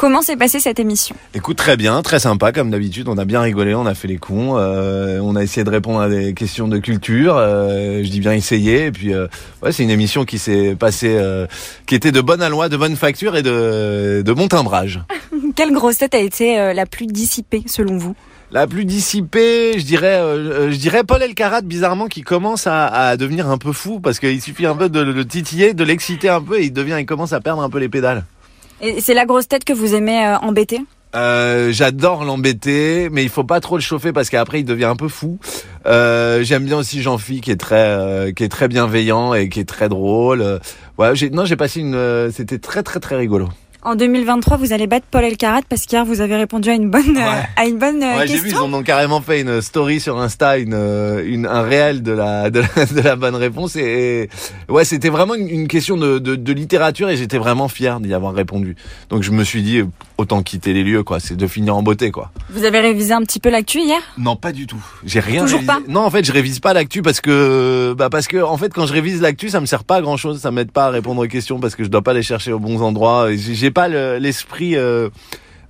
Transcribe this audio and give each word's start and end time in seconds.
Comment 0.00 0.22
s'est 0.22 0.38
passée 0.38 0.60
cette 0.60 0.80
émission? 0.80 1.14
Écoute, 1.34 1.58
très 1.58 1.76
bien, 1.76 2.00
très 2.00 2.20
sympa 2.20 2.52
comme 2.52 2.70
d'habitude. 2.70 3.06
On 3.10 3.18
a 3.18 3.26
bien 3.26 3.42
rigolé, 3.42 3.74
on 3.74 3.84
a 3.84 3.94
fait 3.94 4.08
les 4.08 4.16
cons, 4.16 4.56
euh, 4.56 5.20
on 5.20 5.36
a 5.36 5.42
essayé 5.42 5.62
de 5.62 5.68
répondre 5.68 6.00
à 6.00 6.08
des 6.08 6.32
questions 6.32 6.68
de 6.68 6.78
culture. 6.78 7.36
euh, 7.36 8.02
je 8.02 8.08
dis 8.08 8.20
bien 8.20 8.32
essayer. 8.32 8.86
Et 8.86 8.92
puis, 8.92 9.12
euh, 9.12 9.26
ouais, 9.62 9.72
c'est 9.72 9.82
une 9.82 9.90
émission 9.90 10.24
qui 10.24 10.38
s'est 10.38 10.74
passée, 10.74 11.22
qui 11.84 11.94
était 11.94 12.12
de 12.12 12.22
bonne 12.22 12.40
aloi, 12.40 12.70
de 12.70 12.78
bonne 12.78 12.96
facture 12.96 13.36
et 13.36 13.42
de, 13.42 14.22
de 14.24 14.32
bon 14.32 14.48
timbrage. 14.48 15.02
Quelle 15.54 15.74
grosse 15.74 15.98
tête 15.98 16.14
a 16.14 16.20
été 16.20 16.72
la 16.72 16.86
plus 16.86 17.06
dissipée 17.06 17.64
selon 17.66 17.98
vous? 17.98 18.16
La 18.52 18.66
plus 18.66 18.86
dissipée, 18.86 19.78
je 19.78 19.84
dirais, 19.84 20.16
euh, 20.16 20.72
je 20.72 20.76
dirais 20.78 21.04
Paul 21.04 21.22
Elkarat, 21.22 21.60
bizarrement, 21.60 22.06
qui 22.06 22.22
commence 22.22 22.66
à, 22.66 22.86
à 22.86 23.18
devenir 23.18 23.50
un 23.50 23.58
peu 23.58 23.72
fou 23.72 24.00
parce 24.00 24.18
qu'il 24.18 24.40
suffit 24.40 24.64
un 24.64 24.76
peu 24.76 24.88
de 24.88 25.00
le 25.00 25.26
titiller, 25.26 25.74
de 25.74 25.84
l'exciter 25.84 26.30
un 26.30 26.40
peu 26.40 26.58
et 26.58 26.64
il 26.64 26.72
devient, 26.72 26.96
il 26.98 27.04
commence 27.04 27.34
à 27.34 27.40
perdre 27.42 27.60
un 27.60 27.68
peu 27.68 27.78
les 27.78 27.90
pédales. 27.90 28.24
Et 28.82 29.00
c'est 29.00 29.14
la 29.14 29.26
grosse 29.26 29.48
tête 29.48 29.64
que 29.64 29.72
vous 29.72 29.94
aimez 29.94 30.26
euh, 30.26 30.36
embêter? 30.38 30.80
Euh, 31.14 31.72
j'adore 31.72 32.24
l'embêter, 32.24 33.08
mais 33.10 33.24
il 33.24 33.28
faut 33.28 33.44
pas 33.44 33.60
trop 33.60 33.76
le 33.76 33.82
chauffer 33.82 34.12
parce 34.12 34.30
qu'après 34.30 34.60
il 34.60 34.64
devient 34.64 34.84
un 34.84 34.96
peu 34.96 35.08
fou. 35.08 35.38
Euh, 35.86 36.42
J'aime 36.44 36.64
bien 36.64 36.78
aussi 36.78 37.02
Jean-Phi 37.02 37.40
qui 37.40 37.50
est 37.50 37.56
très, 37.56 38.32
qui 38.36 38.44
est 38.44 38.48
très 38.48 38.68
bienveillant 38.68 39.34
et 39.34 39.48
qui 39.48 39.60
est 39.60 39.68
très 39.68 39.88
drôle. 39.88 40.60
Non, 40.98 41.44
j'ai 41.44 41.56
passé 41.56 41.80
une, 41.80 42.30
c'était 42.32 42.58
très 42.58 42.82
très 42.82 43.00
très 43.00 43.16
rigolo. 43.16 43.48
En 43.82 43.94
2023, 43.94 44.58
vous 44.58 44.74
allez 44.74 44.86
battre 44.86 45.06
Paul 45.10 45.24
Elkarat 45.24 45.62
parce 45.66 45.86
qu'hier 45.86 46.04
vous 46.04 46.20
avez 46.20 46.36
répondu 46.36 46.68
à 46.68 46.74
une 46.74 46.90
bonne, 46.90 47.16
euh, 47.16 47.20
Ouais. 47.20 47.42
à 47.56 47.64
une 47.66 47.78
bonne 47.78 48.02
euh, 48.02 48.18
Ouais, 48.18 48.26
j'ai 48.26 48.34
vu, 48.34 48.48
ils 48.48 48.52
question. 48.52 48.64
ont 48.74 48.82
carrément 48.82 49.22
fait 49.22 49.40
une 49.40 49.62
story 49.62 50.00
sur 50.00 50.18
Insta, 50.20 50.58
une, 50.58 50.74
euh, 50.74 51.22
une 51.26 51.46
un 51.46 51.62
réel 51.62 52.02
de 52.02 52.12
la, 52.12 52.50
de 52.50 52.60
la 52.60 52.84
de 52.94 53.00
la 53.00 53.16
bonne 53.16 53.34
réponse 53.36 53.76
et, 53.76 54.28
et 54.68 54.72
ouais, 54.72 54.84
c'était 54.84 55.08
vraiment 55.08 55.34
une, 55.34 55.48
une 55.48 55.66
question 55.66 55.96
de, 55.96 56.18
de, 56.18 56.36
de 56.36 56.52
littérature 56.52 57.08
et 57.08 57.16
j'étais 57.16 57.38
vraiment 57.38 57.68
fier 57.68 58.00
d'y 58.00 58.12
avoir 58.12 58.34
répondu. 58.34 58.76
Donc 59.08 59.22
je 59.22 59.30
me 59.30 59.44
suis 59.44 59.62
dit 59.62 59.80
autant 60.20 60.42
quitter 60.42 60.72
les 60.72 60.84
lieux 60.84 61.02
quoi, 61.02 61.18
c'est 61.20 61.36
de 61.36 61.46
finir 61.46 61.76
en 61.76 61.82
beauté 61.82 62.10
quoi. 62.10 62.30
Vous 62.50 62.64
avez 62.64 62.80
révisé 62.80 63.12
un 63.12 63.22
petit 63.22 63.40
peu 63.40 63.50
l'actu 63.50 63.80
hier? 63.80 64.00
Non, 64.18 64.36
pas 64.36 64.52
du 64.52 64.66
tout. 64.66 64.82
J'ai 65.04 65.20
rien 65.20 65.42
Toujours 65.42 65.60
révisé. 65.60 65.66
pas? 65.74 65.80
Non, 65.88 66.00
en 66.00 66.10
fait, 66.10 66.24
je 66.24 66.32
révise 66.32 66.60
pas 66.60 66.72
l'actu 66.72 67.02
parce 67.02 67.20
que 67.20 67.94
bah 67.96 68.08
parce 68.10 68.26
que 68.28 68.36
en 68.42 68.56
fait 68.56 68.72
quand 68.72 68.86
je 68.86 68.92
révise 68.92 69.20
l'actu, 69.20 69.48
ça 69.50 69.60
me 69.60 69.66
sert 69.66 69.84
pas 69.84 69.96
à 69.96 70.00
grand-chose, 70.00 70.40
ça 70.40 70.50
m'aide 70.50 70.70
pas 70.70 70.86
à 70.86 70.90
répondre 70.90 71.22
aux 71.24 71.26
questions 71.28 71.58
parce 71.60 71.74
que 71.74 71.82
je 71.84 71.88
dois 71.88 72.02
pas 72.02 72.12
les 72.12 72.22
chercher 72.22 72.52
aux 72.52 72.58
bons 72.60 72.80
endroits, 72.82 73.28
j'ai 73.34 73.70
pas 73.70 73.88
le- 73.88 74.18
l'esprit 74.18 74.76
euh, 74.76 75.08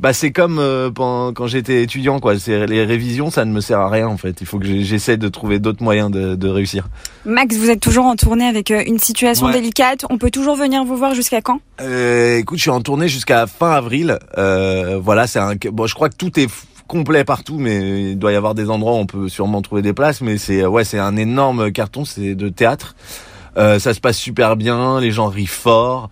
bah 0.00 0.12
c'est 0.12 0.30
comme 0.32 0.58
euh, 0.58 0.90
quand 0.90 1.46
j'étais 1.46 1.82
étudiant 1.82 2.18
quoi, 2.20 2.34
les 2.46 2.84
révisions, 2.84 3.30
ça 3.30 3.44
ne 3.44 3.52
me 3.52 3.60
sert 3.60 3.78
à 3.80 3.88
rien 3.90 4.08
en 4.08 4.16
fait. 4.16 4.40
Il 4.40 4.46
faut 4.46 4.58
que 4.58 4.64
j'essaie 4.66 5.16
de 5.16 5.28
trouver 5.28 5.58
d'autres 5.58 5.82
moyens 5.82 6.10
de, 6.10 6.34
de 6.34 6.48
réussir. 6.48 6.88
Max, 7.24 7.56
vous 7.56 7.68
êtes 7.70 7.80
toujours 7.80 8.06
en 8.06 8.16
tournée 8.16 8.46
avec 8.46 8.70
euh, 8.70 8.82
une 8.86 8.98
situation 8.98 9.46
Ouais. 9.46 9.52
délicate. 9.52 10.04
On 10.10 10.18
peut 10.18 10.30
toujours 10.30 10.56
venir 10.56 10.84
vous 10.84 10.96
voir 10.96 11.14
jusqu'à 11.14 11.40
quand? 11.40 11.60
Euh, 11.80 12.38
écoute, 12.38 12.58
je 12.58 12.62
suis 12.62 12.70
en 12.70 12.80
tournée 12.80 13.08
jusqu'à 13.08 13.46
fin 13.46 13.70
avril. 13.72 14.18
Euh, 14.38 14.98
voilà, 15.02 15.26
c'est 15.26 15.38
un 15.38 15.54
bon, 15.72 15.86
je 15.86 15.94
crois 15.94 16.08
que 16.08 16.16
tout 16.16 16.38
est 16.40 16.48
complet 16.86 17.22
partout, 17.24 17.58
mais 17.58 18.10
il 18.12 18.18
doit 18.18 18.32
y 18.32 18.36
avoir 18.36 18.54
des 18.54 18.68
endroits 18.70 18.92
où 18.94 18.96
on 18.96 19.06
peut 19.06 19.28
sûrement 19.28 19.62
trouver 19.62 19.82
des 19.82 19.92
places. 19.92 20.20
Mais 20.22 20.38
c'est 20.38 20.64
ouais, 20.66 20.84
c'est 20.84 20.98
un 20.98 21.16
énorme 21.16 21.70
carton, 21.72 22.04
c'est 22.04 22.34
de 22.34 22.48
théâtre. 22.48 22.96
Euh, 23.56 23.78
ça 23.78 23.94
se 23.94 24.00
passe 24.00 24.16
super 24.16 24.56
bien, 24.56 25.00
les 25.00 25.10
gens 25.10 25.26
rient 25.28 25.46
fort. 25.46 26.08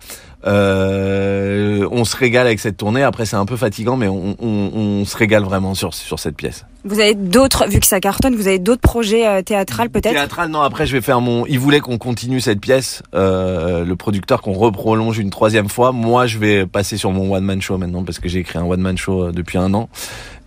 Euh, 0.47 1.87
on 1.91 2.05
se 2.05 2.15
régale 2.15 2.47
avec 2.47 2.59
cette 2.59 2.77
tournée. 2.77 3.03
Après, 3.03 3.25
c'est 3.25 3.35
un 3.35 3.45
peu 3.45 3.57
fatigant, 3.57 3.97
mais 3.97 4.07
on, 4.07 4.35
on, 4.39 4.71
on 4.73 5.05
se 5.05 5.17
régale 5.17 5.43
vraiment 5.43 5.73
sur 5.73 5.93
sur 5.93 6.19
cette 6.19 6.35
pièce. 6.35 6.65
Vous 6.85 6.99
avez 7.01 7.13
d'autres, 7.13 7.67
vu 7.67 7.81
que 7.81 7.85
ça 7.85 7.99
cartonne, 7.99 8.35
vous 8.35 8.47
avez 8.47 8.59
d'autres 8.59 8.81
projets 8.81 9.27
euh, 9.27 9.41
théâtrales 9.41 9.89
peut-être? 9.89 10.13
Théâtral, 10.13 10.49
non. 10.49 10.61
Après, 10.61 10.85
je 10.85 10.93
vais 10.95 11.01
faire 11.01 11.19
mon. 11.19 11.45
Il 11.45 11.59
voulait 11.59 11.81
qu'on 11.81 11.97
continue 11.97 12.39
cette 12.39 12.61
pièce. 12.61 13.03
Euh, 13.13 13.83
le 13.83 13.95
producteur 13.97 14.41
qu'on 14.41 14.53
reprolonge 14.53 15.17
une 15.19 15.29
troisième 15.29 15.67
fois. 15.67 15.91
Moi, 15.91 16.25
je 16.25 16.37
vais 16.37 16.65
passer 16.65 16.95
sur 16.95 17.11
mon 17.11 17.33
one 17.33 17.43
man 17.43 17.61
show 17.61 17.77
maintenant 17.77 18.03
parce 18.03 18.19
que 18.19 18.29
j'ai 18.29 18.39
écrit 18.39 18.59
un 18.59 18.63
one 18.63 18.79
man 18.81 18.97
show 18.97 19.25
euh, 19.25 19.31
depuis 19.33 19.57
un 19.57 19.73
an. 19.73 19.89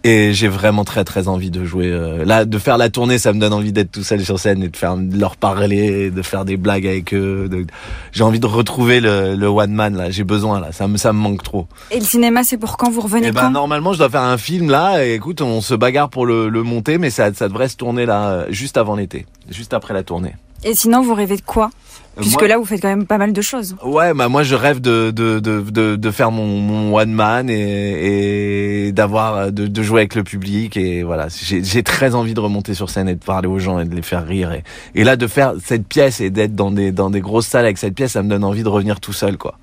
Et 0.04 0.32
j'ai 0.34 0.48
vraiment 0.48 0.84
très 0.84 1.04
très 1.04 1.28
envie 1.28 1.50
de 1.52 1.64
jouer. 1.64 1.86
euh, 1.92 2.24
là, 2.24 2.44
de 2.44 2.58
faire 2.58 2.76
la 2.76 2.90
tournée, 2.90 3.18
ça 3.18 3.32
me 3.32 3.38
donne 3.38 3.52
envie 3.52 3.72
d'être 3.72 3.92
tout 3.92 4.02
seul 4.02 4.24
sur 4.24 4.38
scène 4.40 4.60
et 4.64 4.68
de 4.68 4.76
faire 4.76 4.96
de 4.96 5.16
leur 5.16 5.36
parler, 5.36 6.10
de 6.10 6.22
faire 6.22 6.44
des 6.44 6.56
blagues 6.56 6.86
avec 6.88 7.14
eux. 7.14 7.48
de- 7.48 7.66
J'ai 8.10 8.24
envie 8.24 8.40
de 8.40 8.46
retrouver 8.46 9.00
le, 9.00 9.36
le 9.36 9.46
one 9.46 9.72
man 9.72 9.96
là. 9.96 10.10
J'ai 10.10 10.24
besoin 10.24 10.58
là. 10.60 10.72
Ça 10.72 10.88
me 10.88 10.96
ça 10.96 11.12
me 11.12 11.18
manque 11.20 11.44
trop. 11.44 11.68
Et 11.92 12.00
le 12.00 12.04
cinéma, 12.04 12.42
c'est 12.42 12.58
pour 12.58 12.76
quand? 12.76 12.90
Vous 12.90 13.00
revenez 13.00 13.28
Eh 13.28 13.32
ben 13.32 13.50
normalement 13.50 13.92
je 13.92 13.98
dois 13.98 14.10
faire 14.10 14.22
un 14.22 14.38
film 14.38 14.70
là 14.70 15.04
et 15.06 15.14
écoute 15.14 15.40
on 15.40 15.60
se 15.60 15.74
bagarre 15.74 16.08
pour 16.08 16.26
le, 16.26 16.48
le 16.48 16.62
monter 16.64 16.98
mais 16.98 17.10
ça, 17.10 17.32
ça 17.32 17.48
devrait 17.48 17.68
se 17.68 17.76
tourner 17.76 18.04
là 18.04 18.46
juste 18.50 18.76
avant 18.76 18.96
l'été, 18.96 19.24
juste 19.50 19.72
après 19.72 19.94
la 19.94 20.02
tournée. 20.02 20.34
Et 20.64 20.74
sinon, 20.74 21.02
vous 21.02 21.14
rêvez 21.14 21.36
de 21.36 21.42
quoi 21.42 21.70
Euh, 22.18 22.20
Puisque 22.20 22.40
moi- 22.40 22.48
là, 22.48 22.58
vous 22.58 22.64
faites 22.66 22.82
quand 22.82 22.88
même 22.88 23.06
pas 23.06 23.16
mal 23.18 23.32
de 23.32 23.40
choses. 23.40 23.74
Ouais, 23.82 24.12
bah 24.12 24.28
moi 24.28 24.42
je 24.42 24.54
rêve 24.54 24.80
de 24.82 25.10
de 25.10 25.40
de 25.40 25.60
de, 25.62 25.96
de 25.96 26.10
faire 26.10 26.30
mon, 26.30 26.46
mon 26.60 26.94
one 26.94 27.10
man 27.10 27.48
et, 27.48 28.86
et 28.88 28.92
d'avoir 28.92 29.50
de, 29.50 29.66
de 29.66 29.82
jouer 29.82 30.00
avec 30.02 30.14
le 30.14 30.22
public 30.22 30.76
et 30.76 31.02
voilà 31.02 31.28
j'ai 31.30 31.64
j'ai 31.64 31.82
très 31.82 32.14
envie 32.14 32.34
de 32.34 32.40
remonter 32.40 32.74
sur 32.74 32.90
scène 32.90 33.08
et 33.08 33.14
de 33.14 33.24
parler 33.24 33.48
aux 33.48 33.58
gens 33.58 33.78
et 33.78 33.86
de 33.86 33.94
les 33.94 34.02
faire 34.02 34.26
rire 34.26 34.52
et 34.52 34.62
et 34.94 35.04
là 35.04 35.16
de 35.16 35.26
faire 35.26 35.54
cette 35.64 35.86
pièce 35.86 36.20
et 36.20 36.28
d'être 36.28 36.54
dans 36.54 36.70
des 36.70 36.92
dans 36.92 37.08
des 37.08 37.20
grosses 37.22 37.46
salles 37.46 37.64
avec 37.64 37.78
cette 37.78 37.94
pièce 37.94 38.12
ça 38.12 38.22
me 38.22 38.28
donne 38.28 38.44
envie 38.44 38.62
de 38.62 38.68
revenir 38.68 39.00
tout 39.00 39.14
seul 39.14 39.38
quoi 39.38 39.54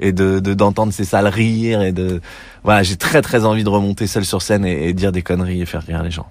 et 0.00 0.10
de 0.12 0.40
de- 0.40 0.54
d'entendre 0.54 0.92
ces 0.92 1.04
salles 1.04 1.28
rire 1.28 1.80
et 1.80 1.92
de 1.92 2.20
voilà 2.64 2.82
j'ai 2.82 2.96
très 2.96 3.22
très 3.22 3.44
envie 3.44 3.62
de 3.62 3.68
remonter 3.68 4.08
seul 4.08 4.24
sur 4.24 4.42
scène 4.42 4.64
et, 4.66 4.88
et 4.88 4.92
dire 4.94 5.12
des 5.12 5.22
conneries 5.22 5.62
et 5.62 5.66
faire 5.66 5.82
rire 5.86 6.02
les 6.02 6.10
gens. 6.10 6.26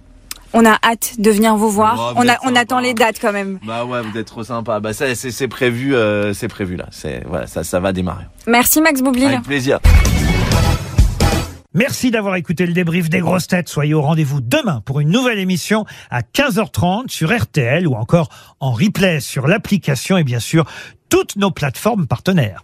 On 0.54 0.66
a 0.66 0.78
hâte 0.84 1.16
de 1.20 1.32
venir 1.32 1.56
vous 1.56 1.70
voir. 1.70 1.96
Oh, 1.98 2.20
vous 2.22 2.28
on 2.46 2.56
a, 2.56 2.60
attend 2.60 2.80
les 2.80 2.94
dates 2.94 3.20
quand 3.20 3.32
même. 3.34 3.60
Bah 3.66 3.86
ouais 3.86 4.02
vous 4.02 4.18
êtes 4.18 4.28
trop 4.28 4.44
sympa 4.44 4.80
bah 4.80 4.94
ça 4.94 5.14
c'est 5.16 5.32
c'est 5.32 5.48
prévu 5.48 5.96
euh, 5.96 6.34
c'est 6.34 6.48
prévu 6.48 6.76
là 6.76 6.86
c'est 6.92 7.24
voilà 7.28 7.48
ça 7.48 7.64
ça 7.64 7.80
va 7.80 7.92
démarrer 7.92 8.26
Merci 8.48 8.82
Max 8.82 9.02
Boublil. 9.02 9.26
avec 9.26 9.42
plaisir. 9.44 9.80
Merci 11.76 12.12
d'avoir 12.12 12.36
écouté 12.36 12.68
le 12.68 12.74
débrief 12.74 13.10
des 13.10 13.20
grosses 13.20 13.48
têtes. 13.48 13.68
Soyez 13.68 13.96
au 13.96 14.02
rendez-vous 14.04 14.42
demain 14.42 14.82
pour 14.86 15.00
une 15.00 15.10
nouvelle 15.10 15.40
émission 15.40 15.86
à 16.12 16.22
15h30 16.22 17.10
sur 17.10 17.36
RTL 17.36 17.88
ou 17.88 17.96
encore 17.96 18.30
en 18.60 18.72
replay 18.74 19.20
sur 19.20 19.48
l'application 19.48 20.18
et 20.18 20.24
bien 20.24 20.40
sûr 20.40 20.66
toutes 21.10 21.36
nos 21.36 21.50
plateformes 21.50 22.06
partenaires. 22.06 22.62